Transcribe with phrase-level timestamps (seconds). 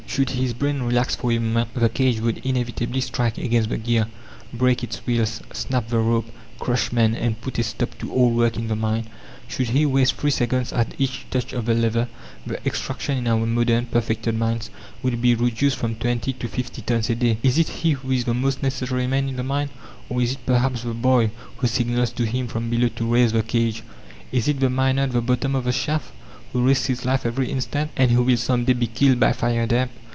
[0.11, 4.07] Should his brain relax for a moment, the cage would inevitably strike against the gear,
[4.51, 6.25] break its wheels, snap the rope,
[6.59, 9.07] crush men, and put a stop to all work in the mine.
[9.47, 12.09] Should he waste three seconds at each touch of the lever,
[12.45, 14.69] the extraction, in our modern, perfected mines,
[15.01, 17.37] would be reduced from twenty to fifty tons a day.
[17.41, 19.69] Is it he who is the most necessary man in the mine?
[20.09, 23.43] Or, is it perhaps the boy who signals to him from below to raise the
[23.43, 23.81] cage?
[24.33, 26.11] Is it the miner at the bottom of the shaft,
[26.51, 29.65] who risks his life every instant, and who will some day be killed by fire
[29.65, 29.89] damp?